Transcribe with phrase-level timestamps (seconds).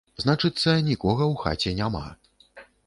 [0.23, 2.05] Значыцца, нікога ў хаце няма.